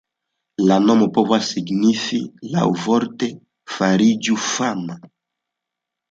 La 0.69 0.75
nomo 0.83 1.07
povas 1.17 1.49
signifi 1.55 2.17
laŭvorte 2.53 3.29
"fariĝu 3.75 4.39
fama". 4.47 4.97